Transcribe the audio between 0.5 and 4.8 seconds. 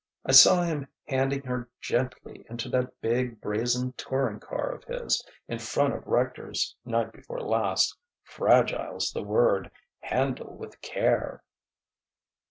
him handing her gently into that big, brazen touring car